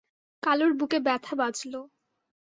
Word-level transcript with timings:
কালুর 0.43 0.71
বুকে 0.79 0.99
ব্যথা 0.99 1.33
বাজল। 1.35 1.73